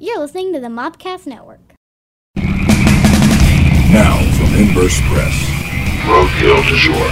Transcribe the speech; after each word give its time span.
You're 0.00 0.20
listening 0.20 0.52
to 0.52 0.60
the 0.60 0.68
Mopcast 0.68 1.26
Network. 1.26 1.58
Now 3.90 4.14
from 4.38 4.54
Inverse 4.54 5.00
Press. 5.10 5.34
Roadkill 6.06 6.62
du 6.70 6.76
jour. 6.78 7.10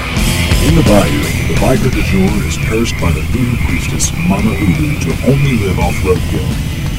In 0.71 0.79
the 0.79 0.87
bayou, 0.87 1.19
the 1.51 1.59
biker 1.59 1.91
du 1.91 2.03
jour 2.07 2.31
is 2.47 2.57
cursed 2.71 2.95
by 3.03 3.11
the 3.11 3.27
voodoo 3.35 3.57
priestess 3.67 4.13
Mama 4.29 4.55
Ulu 4.55 5.01
to 5.01 5.11
only 5.27 5.59
live 5.67 5.81
off 5.81 5.97
roadkill. 6.07 6.47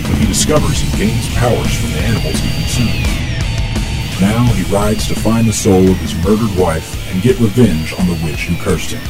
When 0.09 0.19
he 0.19 0.27
discovers 0.27 0.81
he 0.81 0.91
gains 0.97 1.33
powers 1.35 1.73
from 1.79 1.91
the 1.93 2.03
animals 2.03 2.35
he 2.35 2.51
consumes. 2.51 3.07
Now 4.19 4.43
he 4.55 4.69
rides 4.69 5.07
to 5.07 5.15
find 5.15 5.47
the 5.47 5.53
soul 5.53 5.89
of 5.89 5.97
his 5.99 6.13
murdered 6.15 6.53
wife 6.59 6.99
and 7.13 7.23
get 7.23 7.39
revenge 7.39 7.93
on 7.97 8.07
the 8.07 8.19
witch 8.25 8.43
who 8.43 8.61
cursed 8.61 8.91
him. 8.91 9.03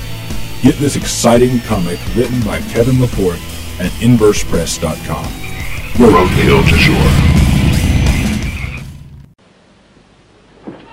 Get 0.62 0.76
this 0.76 0.96
exciting 0.96 1.60
comic 1.62 1.98
written 2.16 2.40
by 2.42 2.62
Kevin 2.70 3.02
Laporte 3.02 3.42
at 3.80 3.90
InversePress.com. 3.98 5.47
Roadkill 5.96 6.64
du 6.68 6.78
jour. 6.78 7.08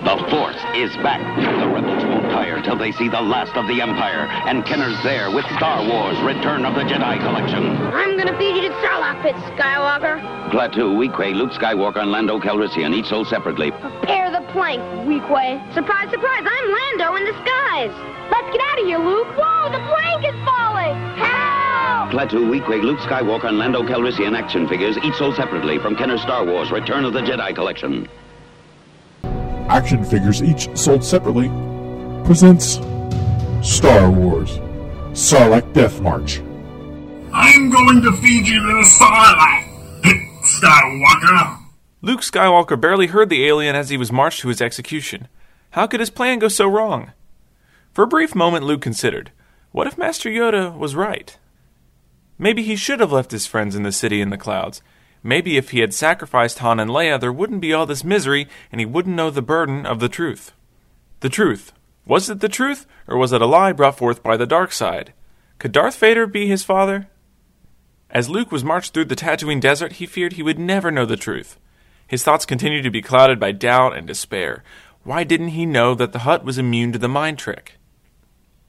The 0.03 0.17
score. 0.17 0.23
The 0.23 0.29
Force 0.29 0.61
is 0.75 0.95
back. 1.03 1.21
The 1.59 1.67
rebels 1.67 2.03
won't 2.05 2.31
tire 2.31 2.61
till 2.63 2.77
they 2.77 2.91
see 2.93 3.09
the 3.09 3.21
last 3.21 3.55
of 3.55 3.67
the 3.67 3.81
Empire. 3.81 4.27
And 4.47 4.65
Kenner's 4.65 4.97
there 5.03 5.29
with 5.29 5.45
Star 5.57 5.85
Wars 5.87 6.17
Return 6.21 6.65
of 6.65 6.73
the 6.75 6.81
Jedi 6.81 7.19
Collection. 7.19 7.77
I'm 7.93 8.17
gonna 8.17 8.37
feed 8.37 8.55
you 8.55 8.69
to 8.69 8.75
Sarlacc 8.81 9.21
pit, 9.21 9.35
Skywalker. 9.57 10.19
Klaatu, 10.49 10.95
Weequay, 10.97 11.35
Luke 11.35 11.51
Skywalker, 11.51 12.01
and 12.01 12.11
Lando 12.11 12.39
Calrissian, 12.39 12.93
each 12.93 13.07
sold 13.07 13.27
separately. 13.27 13.71
Prepare 13.71 14.31
the 14.31 14.41
plank, 14.53 14.81
Weequay. 15.05 15.61
Surprise, 15.73 16.09
surprise, 16.09 16.45
I'm 16.45 16.71
Lando 16.71 17.15
in 17.15 17.25
disguise. 17.25 17.93
Let's 18.31 18.49
get 18.51 18.61
out 18.61 18.79
of 18.79 18.85
here, 18.85 18.99
Luke. 18.99 19.24
Klaatu, 22.15 22.49
Weequay, 22.49 22.81
Luke 22.81 22.99
Skywalker, 22.99 23.49
and 23.49 23.57
Lando 23.57 23.83
Calrissian 23.83 24.37
action 24.37 24.69
figures, 24.69 24.97
each 24.99 25.15
sold 25.15 25.35
separately 25.35 25.77
from 25.77 25.97
Kenner 25.97 26.17
Star 26.17 26.45
Wars 26.45 26.71
Return 26.71 27.03
of 27.03 27.11
the 27.11 27.19
Jedi 27.19 27.53
Collection. 27.53 28.07
Action 29.67 30.01
figures 30.05 30.41
each 30.41 30.69
sold 30.77 31.03
separately 31.03 31.49
presents 32.23 32.75
Star 33.61 34.09
Wars 34.09 34.59
Sarlacc 35.11 35.73
Death 35.73 35.99
March. 35.99 36.39
I'm 37.33 37.69
going 37.69 38.01
to 38.03 38.13
feed 38.21 38.47
you 38.47 38.61
to 38.61 38.65
the 38.65 38.95
Sarlacc 38.97 40.01
pit, 40.01 40.15
Skywalker. 40.45 41.57
Luke 42.01 42.21
Skywalker 42.21 42.79
barely 42.79 43.07
heard 43.07 43.27
the 43.27 43.45
alien 43.45 43.75
as 43.75 43.89
he 43.89 43.97
was 43.97 44.13
marched 44.13 44.39
to 44.39 44.47
his 44.47 44.61
execution. 44.61 45.27
How 45.71 45.85
could 45.85 45.99
his 45.99 46.11
plan 46.11 46.39
go 46.39 46.47
so 46.47 46.65
wrong? 46.65 47.11
For 47.91 48.05
a 48.05 48.07
brief 48.07 48.33
moment, 48.33 48.63
Luke 48.63 48.81
considered 48.81 49.33
what 49.73 49.85
if 49.85 49.97
Master 49.97 50.29
Yoda 50.29 50.77
was 50.77 50.95
right? 50.95 51.37
Maybe 52.37 52.63
he 52.63 52.75
should 52.75 52.99
have 52.99 53.11
left 53.11 53.31
his 53.31 53.47
friends 53.47 53.75
in 53.75 53.83
the 53.83 53.91
city 53.91 54.21
in 54.21 54.29
the 54.29 54.37
clouds. 54.37 54.81
Maybe 55.23 55.57
if 55.57 55.71
he 55.71 55.79
had 55.79 55.93
sacrificed 55.93 56.59
Han 56.59 56.79
and 56.79 56.91
Leia, 56.91 57.19
there 57.19 57.33
wouldn't 57.33 57.61
be 57.61 57.73
all 57.73 57.85
this 57.85 58.03
misery 58.03 58.47
and 58.71 58.79
he 58.79 58.85
wouldn't 58.85 59.15
know 59.15 59.29
the 59.29 59.41
burden 59.41 59.85
of 59.85 59.99
the 59.99 60.09
truth. 60.09 60.51
The 61.21 61.29
truth. 61.29 61.71
Was 62.05 62.29
it 62.29 62.39
the 62.39 62.49
truth, 62.49 62.85
or 63.07 63.17
was 63.17 63.31
it 63.33 63.41
a 63.41 63.47
lie 63.47 63.71
brought 63.71 63.97
forth 63.97 64.21
by 64.21 64.37
the 64.37 64.45
dark 64.45 64.71
side? 64.71 65.13
Could 65.57 65.71
Darth 65.71 65.97
Vader 65.97 66.27
be 66.27 66.47
his 66.47 66.63
father? 66.63 67.07
As 68.11 68.29
Luke 68.29 68.51
was 68.51 68.63
marched 68.63 68.93
through 68.93 69.05
the 69.05 69.15
Tatooine 69.15 69.59
desert, 69.59 69.93
he 69.93 70.05
feared 70.05 70.33
he 70.33 70.43
would 70.43 70.59
never 70.59 70.91
know 70.91 71.05
the 71.05 71.17
truth. 71.17 71.57
His 72.05 72.23
thoughts 72.23 72.45
continued 72.45 72.83
to 72.83 72.91
be 72.91 73.01
clouded 73.01 73.39
by 73.39 73.51
doubt 73.51 73.97
and 73.97 74.05
despair. 74.05 74.63
Why 75.03 75.23
didn't 75.23 75.49
he 75.49 75.65
know 75.65 75.95
that 75.95 76.13
the 76.13 76.19
Hutt 76.19 76.45
was 76.45 76.59
immune 76.59 76.91
to 76.91 76.99
the 76.99 77.07
mind 77.07 77.39
trick? 77.39 77.79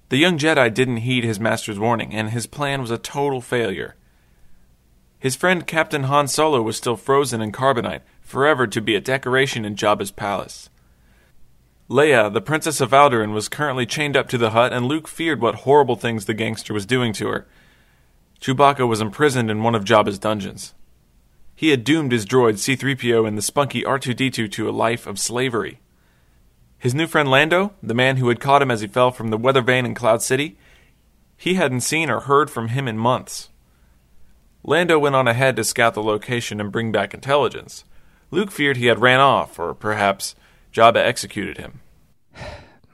The 0.09 0.19
young 0.19 0.39
Jedi 0.39 0.73
didn't 0.73 0.99
heed 0.99 1.25
his 1.25 1.41
master's 1.41 1.79
warning, 1.79 2.13
and 2.13 2.31
his 2.31 2.47
plan 2.47 2.81
was 2.81 2.91
a 2.91 2.99
total 2.99 3.41
failure. 3.41 3.97
His 5.19 5.35
friend 5.35 5.67
Captain 5.67 6.05
Han 6.05 6.29
Solo 6.29 6.63
was 6.63 6.77
still 6.77 6.97
frozen 6.97 7.41
in 7.41 7.51
carbonite, 7.51 8.03
forever 8.21 8.67
to 8.69 8.81
be 8.81 8.95
a 8.95 9.01
decoration 9.01 9.65
in 9.65 9.75
Jabba's 9.75 10.13
palace. 10.13 10.69
Leia, 11.89 12.33
the 12.33 12.41
Princess 12.41 12.81
of 12.81 12.91
Alderaan, 12.91 13.33
was 13.33 13.49
currently 13.49 13.87
chained 13.87 14.17
up 14.17 14.29
to 14.29 14.39
the 14.39 14.51
Hutt, 14.51 14.73
and 14.73 14.87
Luke 14.87 15.09
feared 15.09 15.41
what 15.41 15.57
horrible 15.67 15.97
things 15.97 16.25
the 16.25 16.35
gangster 16.35 16.75
was 16.75 16.87
doing 16.87 17.13
to 17.15 17.29
her. 17.29 17.47
Chewbacca 18.41 18.87
was 18.87 19.01
imprisoned 19.01 19.51
in 19.51 19.63
one 19.63 19.75
of 19.75 19.85
Jabba's 19.85 20.19
dungeons. 20.19 20.75
He 21.55 21.71
had 21.71 21.85
doomed 21.85 22.13
his 22.13 22.27
droid 22.27 22.55
C3PO 22.55 23.27
and 23.27 23.39
the 23.39 23.43
spunky 23.43 23.83
R2D2 23.83 24.51
to 24.53 24.69
a 24.69 24.71
life 24.71 25.07
of 25.07 25.19
slavery. 25.19 25.81
His 26.79 26.95
new 26.95 27.07
friend 27.07 27.31
Lando, 27.31 27.73
the 27.83 27.95
man 27.95 28.19
who 28.19 28.29
had 28.29 28.41
caught 28.41 28.63
him 28.63 28.71
as 28.71 28.81
he 28.81 28.87
fell 28.87 29.11
from 29.11 29.29
the 29.31 29.39
weather 29.39 29.63
vane 29.63 29.87
in 29.87 29.95
Cloud 29.95 30.23
City, 30.23 30.57
he 31.37 31.55
hadn't 31.55 31.81
seen 31.81 32.11
or 32.11 32.21
heard 32.21 32.51
from 32.51 32.69
him 32.69 32.87
in 32.87 32.99
months. 32.99 33.51
Lando 34.63 34.99
went 34.99 35.15
on 35.15 35.29
ahead 35.29 35.57
to 35.57 35.65
scout 35.65 35.95
the 35.95 36.03
location 36.03 36.61
and 36.61 36.73
bring 36.73 36.93
back 36.93 37.15
intelligence. 37.15 37.85
Luke 38.31 38.51
feared 38.51 38.77
he 38.77 38.87
had 38.87 39.01
ran 39.01 39.21
off, 39.21 39.59
or 39.59 39.75
perhaps 39.75 40.35
Jabba 40.73 40.97
executed 40.97 41.59
him. 41.59 41.81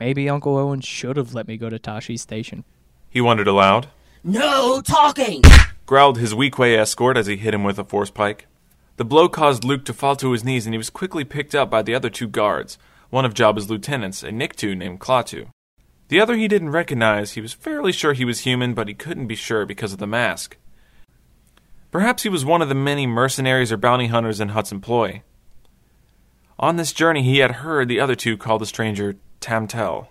Maybe 0.00 0.28
Uncle 0.28 0.56
Owen 0.56 0.81
should 0.81 1.16
have 1.16 1.34
let 1.34 1.49
me 1.49 1.56
go 1.56 1.70
to 1.70 1.78
Tosche 1.78 2.19
Station. 2.19 2.64
He 3.09 3.20
wondered 3.20 3.49
aloud. 3.49 3.88
No 4.25 4.81
talking! 4.82 5.43
growled 5.87 6.19
his 6.19 6.34
Weequay 6.34 6.76
escort 6.76 7.16
as 7.16 7.26
he 7.26 7.37
hit 7.37 7.54
him 7.54 7.64
with 7.64 7.78
a 7.78 7.84
force 7.84 8.10
pike. 8.10 8.47
The 8.97 9.04
blow 9.04 9.28
caused 9.28 9.64
Luke 9.64 9.84
to 9.87 9.94
fall 9.94 10.16
to 10.16 10.32
his 10.32 10.44
knees, 10.44 10.66
and 10.66 10.75
he 10.75 10.78
was 10.78 10.91
quickly 10.91 11.25
picked 11.25 11.54
up 11.54 11.70
by 11.70 11.82
the 11.82 11.94
other 11.94 12.10
two 12.10 12.28
guards, 12.28 12.78
one 13.12 13.27
of 13.27 13.34
Jabba's 13.34 13.69
lieutenants, 13.69 14.23
a 14.23 14.31
Nikto 14.31 14.75
named 14.75 14.99
Klaatu. 14.99 15.49
The 16.09 16.19
other 16.19 16.34
he 16.34 16.49
didn't 16.49 16.71
recognize. 16.71 17.33
He 17.33 17.43
was 17.43 17.53
fairly 17.53 17.93
sure 17.93 18.15
he 18.15 18.25
was 18.25 18.41
human, 18.41 18.73
but 18.73 18.89
he 18.89 18.95
couldn't 18.95 19.27
be 19.27 19.34
sure 19.34 19.67
because 19.67 19.93
of 19.93 19.99
the 19.99 20.06
mask. 20.06 20.56
Perhaps 21.91 22.23
he 22.23 22.31
was 22.31 22.47
one 22.47 22.62
of 22.62 22.71
the 22.71 22.75
many 22.75 23.06
mercenaries 23.06 23.71
or 23.71 23.77
bounty 23.77 24.06
hunters 24.06 24.41
in 24.41 24.49
Hutt's 24.49 24.73
employ. 24.73 25.23
On 26.59 26.77
this 26.77 26.95
journey, 26.95 27.23
he 27.23 27.39
had 27.39 27.56
heard 27.56 27.87
the 27.87 28.00
other 28.00 28.15
two 28.15 28.39
call 28.39 28.59
the 28.59 28.65
stranger 28.65 29.17
Tamtel. 29.43 30.09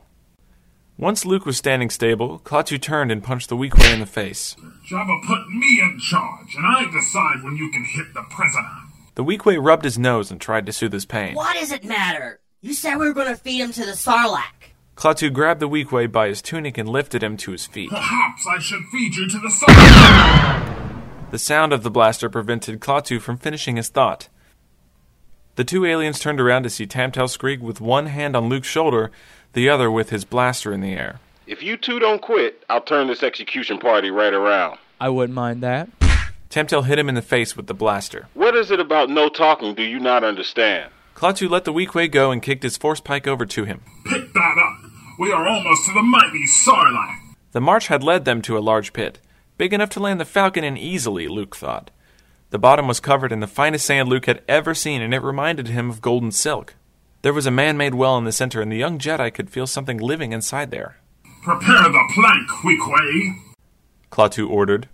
Once 0.95 1.25
Luke 1.25 1.47
was 1.47 1.57
standing 1.57 1.89
stable, 1.89 2.37
Klaatu 2.45 2.79
turned 2.79 3.11
and 3.11 3.23
punched 3.23 3.49
the 3.49 3.57
Weequay 3.57 3.95
in 3.95 3.99
the 3.99 4.05
face. 4.05 4.55
Jabba 4.87 5.25
put 5.25 5.49
me 5.49 5.79
in 5.81 5.97
charge, 5.99 6.53
and 6.55 6.67
I 6.67 6.85
decide 6.91 7.43
when 7.43 7.57
you 7.57 7.71
can 7.71 7.83
hit 7.83 8.13
the 8.13 8.21
prisoner. 8.29 8.69
The 9.15 9.23
Weequay 9.23 9.57
rubbed 9.59 9.85
his 9.85 9.97
nose 9.97 10.29
and 10.29 10.39
tried 10.39 10.67
to 10.67 10.71
soothe 10.71 10.93
his 10.93 11.05
pain. 11.05 11.33
What 11.33 11.57
does 11.59 11.71
it 11.71 11.83
matter? 11.83 12.41
You 12.63 12.75
said 12.75 12.97
we 12.97 13.07
were 13.07 13.13
gonna 13.15 13.35
feed 13.35 13.59
him 13.59 13.71
to 13.71 13.83
the 13.83 13.93
Sarlacc. 13.93 14.69
Klaatu 14.95 15.33
grabbed 15.33 15.61
the 15.61 15.67
Weequay 15.67 16.11
by 16.11 16.27
his 16.27 16.43
tunic 16.43 16.77
and 16.77 16.87
lifted 16.87 17.23
him 17.23 17.35
to 17.37 17.53
his 17.53 17.65
feet. 17.65 17.89
Perhaps 17.89 18.45
I 18.45 18.59
should 18.59 18.83
feed 18.91 19.15
you 19.15 19.27
to 19.29 19.39
the 19.39 19.47
Sarlacc. 19.47 21.31
The 21.31 21.39
sound 21.39 21.73
of 21.73 21.81
the 21.81 21.89
blaster 21.89 22.29
prevented 22.29 22.79
Klaatu 22.79 23.19
from 23.19 23.37
finishing 23.37 23.77
his 23.77 23.89
thought. 23.89 24.27
The 25.55 25.63
two 25.63 25.85
aliens 25.85 26.19
turned 26.19 26.39
around 26.39 26.61
to 26.61 26.69
see 26.69 26.85
Tamtel 26.85 27.27
Skreeg 27.27 27.61
with 27.61 27.81
one 27.81 28.05
hand 28.05 28.35
on 28.35 28.47
Luke's 28.47 28.67
shoulder, 28.67 29.09
the 29.53 29.67
other 29.67 29.89
with 29.89 30.11
his 30.11 30.23
blaster 30.23 30.71
in 30.71 30.81
the 30.81 30.93
air. 30.93 31.19
If 31.47 31.63
you 31.63 31.77
two 31.77 31.97
don't 31.97 32.21
quit, 32.21 32.63
I'll 32.69 32.81
turn 32.81 33.07
this 33.07 33.23
execution 33.23 33.79
party 33.79 34.11
right 34.11 34.35
around. 34.35 34.77
I 34.99 35.09
wouldn't 35.09 35.33
mind 35.33 35.63
that. 35.63 35.89
Tamtel 36.51 36.85
hit 36.85 36.99
him 36.99 37.09
in 37.09 37.15
the 37.15 37.23
face 37.23 37.57
with 37.57 37.65
the 37.65 37.73
blaster. 37.73 38.27
What 38.35 38.55
is 38.55 38.69
it 38.69 38.79
about 38.79 39.09
no 39.09 39.29
talking 39.29 39.73
do 39.73 39.81
you 39.81 39.99
not 39.99 40.23
understand? 40.23 40.91
Klaatu 41.21 41.47
let 41.47 41.65
the 41.65 41.73
Weequay 41.73 42.09
go 42.09 42.31
and 42.31 42.41
kicked 42.41 42.63
his 42.63 42.77
force 42.77 42.99
pike 42.99 43.27
over 43.27 43.45
to 43.45 43.63
him. 43.63 43.81
Pick 44.07 44.33
that 44.33 44.55
up. 44.57 44.91
We 45.19 45.31
are 45.31 45.47
almost 45.47 45.85
to 45.85 45.93
the 45.93 46.01
mighty 46.01 46.45
Sarlacc. 46.47 47.35
The 47.51 47.61
march 47.61 47.89
had 47.89 48.01
led 48.01 48.25
them 48.25 48.41
to 48.41 48.57
a 48.57 48.59
large 48.59 48.91
pit, 48.91 49.19
big 49.55 49.71
enough 49.71 49.91
to 49.91 49.99
land 49.99 50.19
the 50.19 50.25
Falcon 50.25 50.63
in 50.63 50.77
easily, 50.77 51.27
Luke 51.27 51.55
thought. 51.55 51.91
The 52.49 52.57
bottom 52.57 52.87
was 52.87 52.99
covered 52.99 53.31
in 53.31 53.39
the 53.39 53.45
finest 53.45 53.85
sand 53.85 54.09
Luke 54.09 54.25
had 54.25 54.41
ever 54.47 54.73
seen, 54.73 54.99
and 55.03 55.13
it 55.13 55.21
reminded 55.21 55.67
him 55.67 55.91
of 55.91 56.01
golden 56.01 56.31
silk. 56.31 56.73
There 57.21 57.33
was 57.33 57.45
a 57.45 57.51
man 57.51 57.77
made 57.77 57.93
well 57.93 58.17
in 58.17 58.23
the 58.23 58.31
center, 58.31 58.59
and 58.59 58.71
the 58.71 58.77
young 58.77 58.97
Jedi 58.97 59.31
could 59.31 59.51
feel 59.51 59.67
something 59.67 59.99
living 59.99 60.31
inside 60.31 60.71
there. 60.71 60.97
Prepare 61.43 61.83
the 61.83 62.11
plank, 62.15 62.49
Weequay. 62.63 63.35
Klaatu 64.11 64.49
ordered. 64.49 64.89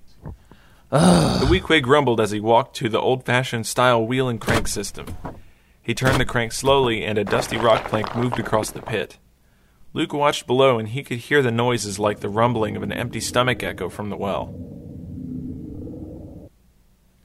the 0.91 1.47
Weequay 1.49 1.81
grumbled 1.81 2.19
as 2.19 2.31
he 2.31 2.41
walked 2.41 2.75
to 2.75 2.89
the 2.89 2.99
old 2.99 3.25
fashioned 3.25 3.65
style 3.65 4.05
wheel 4.05 4.27
and 4.27 4.41
crank 4.41 4.67
system. 4.67 5.05
He 5.87 5.95
turned 5.95 6.19
the 6.19 6.25
crank 6.25 6.51
slowly, 6.51 7.05
and 7.05 7.17
a 7.17 7.23
dusty 7.23 7.55
rock 7.55 7.87
plank 7.87 8.13
moved 8.13 8.39
across 8.39 8.71
the 8.71 8.81
pit. 8.81 9.19
Luke 9.93 10.11
watched 10.11 10.45
below, 10.45 10.77
and 10.77 10.89
he 10.89 11.01
could 11.01 11.19
hear 11.19 11.41
the 11.41 11.49
noises 11.49 11.97
like 11.97 12.19
the 12.19 12.27
rumbling 12.27 12.75
of 12.75 12.83
an 12.83 12.91
empty 12.91 13.21
stomach 13.21 13.63
echo 13.63 13.87
from 13.87 14.09
the 14.09 14.17
well. 14.17 14.53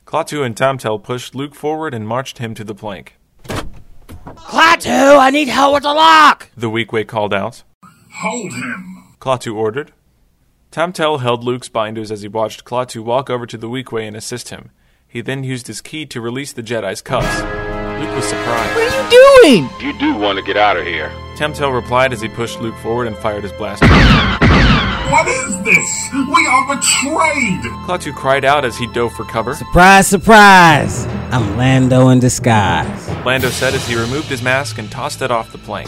Klaatu 0.06 0.46
and 0.46 0.54
Tamtel 0.54 1.02
pushed 1.02 1.34
Luke 1.34 1.56
forward 1.56 1.92
and 1.92 2.06
marched 2.06 2.38
him 2.38 2.54
to 2.54 2.62
the 2.62 2.72
plank. 2.72 3.16
Klaatu, 3.48 5.18
I 5.18 5.30
need 5.30 5.48
help 5.48 5.74
with 5.74 5.82
the 5.82 5.92
lock! 5.92 6.48
The 6.56 6.70
Weequay 6.70 7.08
called 7.08 7.34
out. 7.34 7.64
Hold 8.18 8.52
him. 8.52 9.16
Klaatu 9.18 9.56
ordered. 9.56 9.92
Tamtel 10.70 11.18
held 11.18 11.42
Luke's 11.42 11.68
binders 11.68 12.12
as 12.12 12.22
he 12.22 12.28
watched 12.28 12.64
Klaatu 12.64 13.02
walk 13.02 13.28
over 13.28 13.44
to 13.44 13.58
the 13.58 13.68
Weequay 13.68 14.06
and 14.06 14.16
assist 14.16 14.50
him. 14.50 14.70
He 15.08 15.20
then 15.20 15.42
used 15.42 15.66
his 15.66 15.80
key 15.80 16.06
to 16.06 16.20
release 16.20 16.52
the 16.52 16.62
Jedi's 16.62 17.02
cuffs. 17.02 17.71
Luke 18.02 18.16
was 18.16 18.24
surprised. 18.24 18.74
What 18.74 18.92
are 18.92 19.04
you 19.04 19.42
doing? 19.42 19.70
You 19.80 19.96
do 19.96 20.16
want 20.16 20.36
to 20.36 20.42
get 20.42 20.56
out 20.56 20.76
of 20.76 20.84
here. 20.84 21.10
Tamtel 21.36 21.72
replied 21.72 22.12
as 22.12 22.20
he 22.20 22.28
pushed 22.28 22.60
Luke 22.60 22.74
forward 22.78 23.06
and 23.06 23.16
fired 23.16 23.44
his 23.44 23.52
blaster. 23.52 23.86
What 23.86 25.28
is 25.28 25.62
this? 25.62 26.08
We 26.12 26.46
are 26.46 26.74
betrayed. 26.74 27.62
Klaatu 27.86 28.12
cried 28.12 28.44
out 28.44 28.64
as 28.64 28.76
he 28.76 28.88
dove 28.88 29.12
for 29.12 29.24
cover. 29.24 29.54
Surprise, 29.54 30.08
surprise! 30.08 31.06
I'm 31.30 31.56
Lando 31.56 32.08
in 32.08 32.18
disguise. 32.18 33.08
Lando 33.24 33.50
said 33.50 33.72
as 33.72 33.86
he 33.86 33.94
removed 33.94 34.26
his 34.26 34.42
mask 34.42 34.78
and 34.78 34.90
tossed 34.90 35.22
it 35.22 35.30
off 35.30 35.52
the 35.52 35.58
plane. 35.58 35.86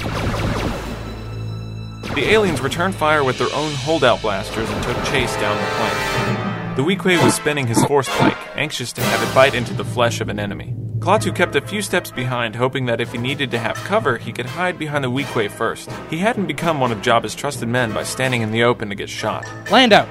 The 2.14 2.26
aliens 2.30 2.60
returned 2.60 2.94
fire 2.94 3.24
with 3.24 3.38
their 3.38 3.52
own 3.54 3.72
holdout 3.72 4.22
blasters 4.22 4.70
and 4.70 4.84
took 4.84 4.96
chase 5.06 5.34
down 5.36 5.56
the 5.56 5.70
plane. 5.74 6.76
The 6.76 6.82
Weequay 6.82 7.22
was 7.24 7.34
spinning 7.34 7.66
his 7.66 7.84
force 7.86 8.08
pike, 8.08 8.38
anxious 8.54 8.92
to 8.92 9.00
have 9.00 9.28
it 9.28 9.34
bite 9.34 9.54
into 9.54 9.74
the 9.74 9.84
flesh 9.84 10.20
of 10.20 10.28
an 10.28 10.38
enemy. 10.38 10.76
Klaatu 11.04 11.36
kept 11.36 11.54
a 11.54 11.60
few 11.60 11.82
steps 11.82 12.10
behind, 12.10 12.56
hoping 12.56 12.86
that 12.86 12.98
if 12.98 13.12
he 13.12 13.18
needed 13.18 13.50
to 13.50 13.58
have 13.58 13.76
cover, 13.76 14.16
he 14.16 14.32
could 14.32 14.46
hide 14.46 14.78
behind 14.78 15.04
the 15.04 15.10
Weequay 15.10 15.50
first. 15.50 15.90
He 16.08 16.16
hadn't 16.16 16.46
become 16.46 16.80
one 16.80 16.92
of 16.92 17.02
Jabba's 17.02 17.34
trusted 17.34 17.68
men 17.68 17.92
by 17.92 18.04
standing 18.04 18.40
in 18.40 18.52
the 18.52 18.62
open 18.62 18.88
to 18.88 18.94
get 18.94 19.10
shot. 19.10 19.46
Lando, 19.70 20.08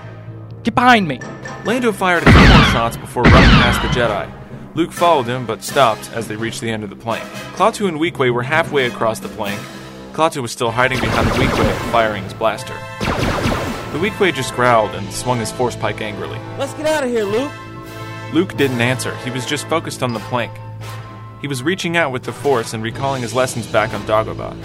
get 0.62 0.76
behind 0.76 1.08
me. 1.08 1.20
Lando 1.66 1.92
fired 1.92 2.22
a 2.22 2.32
few 2.32 2.48
more 2.48 2.66
shots 2.66 2.96
before 2.96 3.24
running 3.24 3.50
past 3.50 3.82
the 3.82 3.88
Jedi. 3.88 4.32
Luke 4.76 4.92
followed 4.92 5.26
him, 5.26 5.48
but 5.48 5.64
stopped 5.64 6.12
as 6.12 6.28
they 6.28 6.36
reached 6.36 6.62
the 6.62 6.70
end 6.70 6.84
of 6.84 6.92
the 6.92 6.96
plank. 6.96 7.24
Klaatu 7.56 7.88
and 7.88 7.98
Weequay 7.98 8.32
were 8.32 8.44
halfway 8.44 8.86
across 8.86 9.20
the 9.20 9.30
plank. 9.30 9.60
Klaatu 10.12 10.44
was 10.44 10.52
still 10.52 10.70
hiding 10.70 11.00
behind 11.00 11.26
the 11.26 11.34
Weequay, 11.44 11.92
firing 11.92 12.24
his 12.24 12.36
blaster. 12.36 12.76
The 13.00 13.98
Weequay 13.98 14.32
just 14.36 14.54
growled 14.54 14.92
and 14.92 15.12
swung 15.12 15.40
his 15.40 15.52
force 15.52 15.76
pike 15.76 16.02
angrily. 16.02 16.38
Let's 16.60 16.76
get 16.76 16.86
out 16.86 17.04
of 17.04 17.10
here, 17.10 17.24
Luke. 17.24 17.52
Luke 18.32 18.56
didn't 18.58 18.82
answer. 18.82 19.16
He 19.24 19.32
was 19.32 19.48
just 19.48 19.68
focused 19.68 20.04
on 20.04 20.14
the 20.14 20.20
plank. 20.20 20.52
He 21.44 21.48
was 21.50 21.62
reaching 21.62 21.98
out 21.98 22.14
with 22.14 22.24
the 22.24 22.32
Force 22.32 22.74
and 22.74 22.82
recalling 22.82 23.22
his 23.22 23.34
lessons 23.34 23.68
back 23.68 23.94
on 23.94 24.02
Dagobah. 24.04 24.56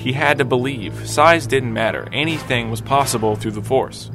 He 0.00 0.12
had 0.12 0.38
to 0.38 0.44
believe. 0.44 1.08
Size 1.08 1.46
didn't 1.46 1.72
matter. 1.72 2.08
Anything 2.10 2.72
was 2.72 2.80
possible 2.80 3.36
through 3.36 3.52
the 3.52 3.62
Force. 3.62 4.10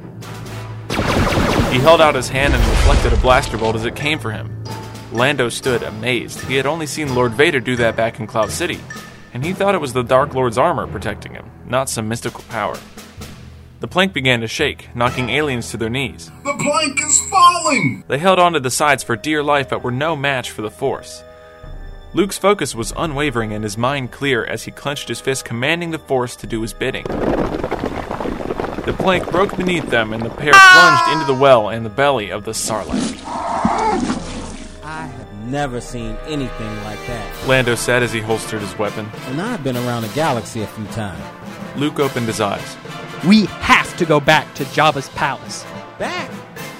He 1.71 1.79
held 1.79 2.01
out 2.01 2.13
his 2.13 2.27
hand 2.27 2.53
and 2.53 2.61
reflected 2.61 3.13
a 3.13 3.21
blaster 3.21 3.57
bolt 3.57 3.77
as 3.77 3.85
it 3.85 3.95
came 3.95 4.19
for 4.19 4.31
him. 4.31 4.65
Lando 5.13 5.47
stood 5.47 5.81
amazed. 5.81 6.41
He 6.41 6.57
had 6.57 6.65
only 6.65 6.87
seen 6.87 7.15
Lord 7.15 7.31
Vader 7.31 7.61
do 7.61 7.77
that 7.77 7.95
back 7.95 8.19
in 8.19 8.27
Cloud 8.27 8.51
City, 8.51 8.81
and 9.33 9.45
he 9.45 9.53
thought 9.53 9.73
it 9.73 9.79
was 9.79 9.93
the 9.93 10.03
Dark 10.03 10.33
Lord's 10.33 10.57
armor 10.57 10.87
protecting 10.87 11.35
him, 11.35 11.49
not 11.65 11.89
some 11.89 12.09
mystical 12.09 12.43
power. 12.49 12.77
The 13.79 13.87
plank 13.87 14.11
began 14.11 14.41
to 14.41 14.47
shake, 14.47 14.93
knocking 14.93 15.29
aliens 15.29 15.71
to 15.71 15.77
their 15.77 15.89
knees. 15.89 16.33
The 16.43 16.57
plank 16.61 16.99
is 16.99 17.21
falling! 17.29 18.03
They 18.09 18.17
held 18.17 18.39
onto 18.39 18.59
the 18.59 18.71
sides 18.71 19.03
for 19.03 19.15
dear 19.15 19.41
life 19.41 19.69
but 19.69 19.83
were 19.83 19.91
no 19.91 20.17
match 20.17 20.51
for 20.51 20.61
the 20.61 20.69
Force. 20.69 21.23
Luke's 22.17 22.39
focus 22.39 22.73
was 22.73 22.93
unwavering 22.97 23.53
and 23.53 23.63
his 23.63 23.77
mind 23.77 24.11
clear 24.11 24.43
as 24.43 24.63
he 24.63 24.71
clenched 24.71 25.07
his 25.07 25.21
fist, 25.21 25.45
commanding 25.45 25.91
the 25.91 25.99
Force 25.99 26.35
to 26.37 26.47
do 26.47 26.63
his 26.63 26.73
bidding. 26.73 27.03
The 27.03 28.95
plank 28.97 29.29
broke 29.29 29.55
beneath 29.55 29.87
them, 29.91 30.13
and 30.13 30.23
the 30.23 30.31
pair 30.31 30.49
ah! 30.55 31.03
plunged 31.05 31.21
into 31.21 31.31
the 31.31 31.39
well 31.39 31.69
and 31.69 31.85
the 31.85 31.91
belly 31.91 32.31
of 32.31 32.43
the 32.43 32.53
Sarlacc. 32.53 33.23
I 34.83 35.05
have 35.05 35.45
never 35.45 35.79
seen 35.79 36.17
anything 36.25 36.83
like 36.83 36.97
that. 37.05 37.47
Lando 37.47 37.75
said 37.75 38.01
as 38.01 38.11
he 38.11 38.19
holstered 38.19 38.61
his 38.61 38.75
weapon. 38.79 39.07
And 39.27 39.39
I've 39.39 39.63
been 39.63 39.77
around 39.77 40.01
the 40.01 40.09
galaxy 40.15 40.63
a 40.63 40.67
few 40.67 40.87
times. 40.87 41.21
Luke 41.75 41.99
opened 41.99 42.25
his 42.25 42.41
eyes. 42.41 42.77
We 43.27 43.45
have 43.45 43.95
to 43.97 44.07
go 44.07 44.19
back 44.19 44.51
to 44.55 44.63
Jabba's 44.63 45.09
palace. 45.09 45.63
Back? 45.99 46.31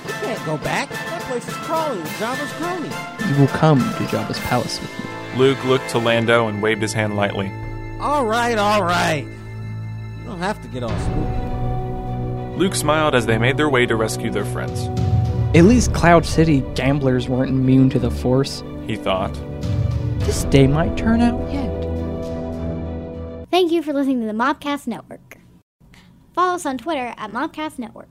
We 0.03 0.13
can't 0.13 0.43
go 0.47 0.57
back. 0.57 0.89
That 0.89 1.21
place 1.21 1.47
is 1.47 1.53
crawling 1.57 1.99
with 1.99 2.09
Jabba's 2.13 2.51
cronies. 2.53 3.29
You 3.29 3.39
will 3.39 3.49
come 3.49 3.81
to 3.81 4.03
Jabba's 4.05 4.39
palace 4.39 4.81
with 4.81 4.89
me. 4.97 5.16
Luke 5.35 5.63
looked 5.65 5.89
to 5.89 5.99
Lando 5.99 6.47
and 6.47 6.61
waved 6.61 6.81
his 6.81 6.93
hand 6.93 7.15
lightly. 7.15 7.51
All 7.99 8.25
right, 8.25 8.57
all 8.57 8.83
right. 8.83 9.25
You 9.25 10.25
don't 10.25 10.39
have 10.39 10.61
to 10.61 10.67
get 10.67 10.83
all 10.83 10.97
spooky. 10.99 12.57
Luke 12.57 12.75
smiled 12.75 13.15
as 13.15 13.25
they 13.25 13.37
made 13.37 13.57
their 13.57 13.69
way 13.69 13.85
to 13.85 13.95
rescue 13.95 14.31
their 14.31 14.45
friends. 14.45 14.87
At 15.55 15.65
least 15.65 15.93
Cloud 15.93 16.25
City 16.25 16.61
gamblers 16.75 17.29
weren't 17.29 17.49
immune 17.49 17.89
to 17.91 17.99
the 17.99 18.11
Force. 18.11 18.63
He 18.85 18.95
thought. 18.95 19.33
This 20.19 20.43
day 20.45 20.67
might 20.67 20.97
turn 20.97 21.21
out 21.21 21.39
yet. 21.51 21.71
Thank 23.49 23.71
you 23.71 23.81
for 23.81 23.93
listening 23.93 24.21
to 24.21 24.27
the 24.27 24.33
Mopcast 24.33 24.87
Network. 24.87 25.37
Follow 26.33 26.55
us 26.55 26.65
on 26.65 26.77
Twitter 26.77 27.13
at 27.17 27.31
Mopcast 27.31 27.79
Network. 27.79 28.09